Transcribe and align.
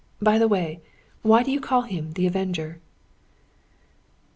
By 0.19 0.39
the 0.39 0.47
way, 0.47 0.81
why 1.21 1.43
do 1.43 1.51
you 1.51 1.59
call 1.61 1.83
him 1.83 2.13
the 2.13 2.25
Avenger?" 2.25 2.81